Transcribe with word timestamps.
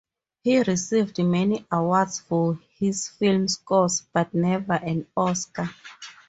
He 0.41 0.57
received 0.59 1.19
many 1.19 1.63
awards 1.71 2.21
for 2.21 2.59
his 2.79 3.07
film 3.07 3.47
scores, 3.47 4.01
but 4.11 4.33
never 4.33 4.73
an 4.73 5.05
Oscar. 5.15 5.69